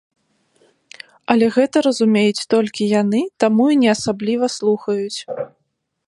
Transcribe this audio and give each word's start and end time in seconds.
Але 1.33 1.49
гэта 1.57 1.77
разумеюць 1.87 2.47
толькі 2.53 2.87
яны, 3.01 3.21
таму 3.43 3.63
і 3.75 3.77
не 3.81 3.89
асабліва 3.95 4.45
слухаюць. 4.57 5.19